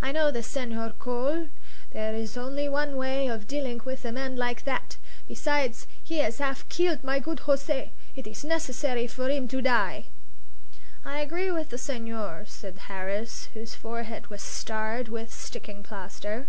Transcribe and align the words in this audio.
"I 0.00 0.12
know 0.12 0.30
this 0.30 0.46
Senhor 0.46 0.92
Cole. 1.00 1.48
There 1.90 2.14
is 2.14 2.36
only 2.36 2.68
one 2.68 2.96
way 2.96 3.26
of 3.26 3.48
dilling 3.48 3.80
with 3.84 4.04
a 4.04 4.12
man 4.12 4.36
like 4.36 4.62
that. 4.62 4.98
Besides, 5.26 5.88
he 6.00 6.20
'as 6.20 6.40
'alf 6.40 6.64
keeled 6.68 7.02
my 7.02 7.18
good 7.18 7.38
José; 7.38 7.90
it 8.14 8.28
is 8.28 8.44
necessary 8.44 9.08
for 9.08 9.28
'im 9.28 9.48
to 9.48 9.60
die." 9.60 10.04
"I 11.04 11.18
agree 11.18 11.50
with 11.50 11.70
the 11.70 11.76
senhor," 11.76 12.44
said 12.46 12.78
Harris, 12.86 13.48
whose 13.52 13.74
forehead 13.74 14.28
was 14.28 14.42
starred 14.44 15.08
with 15.08 15.34
sticking 15.34 15.82
plaster. 15.82 16.46